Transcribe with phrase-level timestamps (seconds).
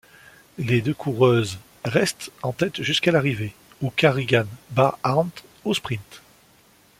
[0.57, 3.53] Les deux coureuses restent en tête jusqu'à l'arrivée,
[3.83, 6.23] où Carrigan bat Arndt au sprint.